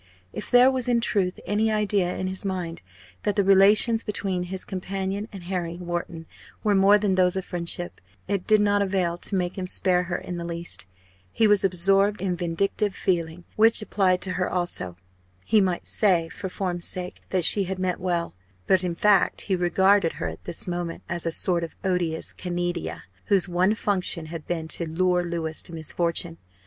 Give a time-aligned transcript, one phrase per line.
[0.33, 2.81] If there was in truth any idea in his mind
[3.21, 6.25] that the relations between his companion and Harry Wharton
[6.63, 10.17] were more than those of friendship, it did not avail to make him spare her
[10.17, 10.87] in the least.
[11.31, 14.97] He was absorbed in vindictive feeling, which applied to her also.
[15.45, 18.33] He might say for form's sake that she had meant well;
[18.65, 23.03] but in fact he regarded her at this moment as a sort of odious Canidia
[23.25, 26.39] whose one function had been to lure Louis to misfortune.